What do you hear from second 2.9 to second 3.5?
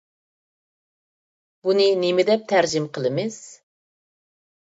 قىلىمىز؟